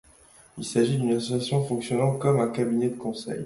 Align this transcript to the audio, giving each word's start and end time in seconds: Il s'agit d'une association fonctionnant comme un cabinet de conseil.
Il 0.57 0.65
s'agit 0.65 0.97
d'une 0.97 1.13
association 1.13 1.63
fonctionnant 1.63 2.17
comme 2.17 2.39
un 2.39 2.47
cabinet 2.49 2.89
de 2.89 2.97
conseil. 2.97 3.39